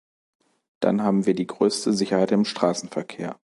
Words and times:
Dann 0.79 1.03
haben 1.03 1.27
wir 1.27 1.35
die 1.35 1.45
größte 1.45 1.93
Sicherheit 1.93 2.31
im 2.31 2.43
Straßenverkehr. 2.43 3.39